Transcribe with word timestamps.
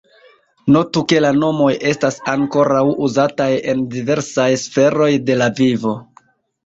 Notu 0.75 1.03
ke 1.11 1.19
la 1.25 1.29
nomoj 1.41 1.67
estas 1.91 2.17
ankoraŭ 2.33 2.81
uzataj 3.09 3.51
en 3.75 3.85
diversaj 3.97 4.49
sferoj 4.67 5.11
de 5.29 5.37
la 5.43 5.51
vivo. 5.61 5.95